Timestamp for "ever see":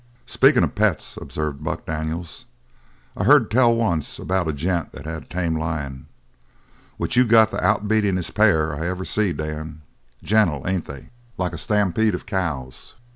8.87-9.31